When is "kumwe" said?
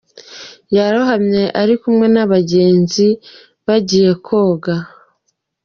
1.81-2.07